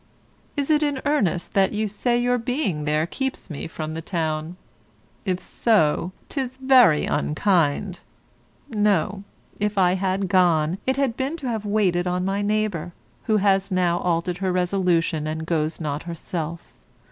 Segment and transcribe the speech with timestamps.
[0.57, 4.57] Is it in earnest that you say your being there keeps me from the town?
[5.27, 7.99] If so, 'tis very unkind.
[8.67, 9.23] No,
[9.59, 12.93] if I had gone, it had been to have waited on my neighbour,
[13.25, 16.73] who has now altered her resolution and goes not herself.